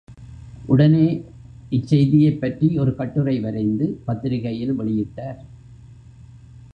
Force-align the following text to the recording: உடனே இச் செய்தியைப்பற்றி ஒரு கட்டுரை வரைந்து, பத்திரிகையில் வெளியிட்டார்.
உடனே 0.65 1.07
இச் 1.69 1.87
செய்தியைப்பற்றி 1.87 2.77
ஒரு 2.77 2.95
கட்டுரை 2.95 3.39
வரைந்து, 3.39 4.01
பத்திரிகையில் 4.05 4.79
வெளியிட்டார். 4.79 5.39